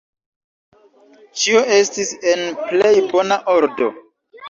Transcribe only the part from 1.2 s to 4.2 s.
Ĉio estis en plej bona ordo.